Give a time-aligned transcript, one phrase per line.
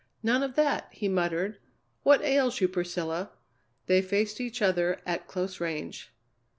[0.23, 1.59] "None of that!" he muttered.
[2.01, 3.33] "What ails you, Priscilla?"
[3.85, 6.11] They faced each other at close range.